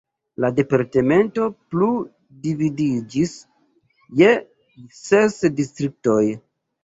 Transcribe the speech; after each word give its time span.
La 0.43 0.49
departemento 0.59 1.43
plu 1.73 1.89
dividiĝis 2.47 3.35
je 4.23 4.31
ses 5.01 5.37
distriktoj. 5.61 6.19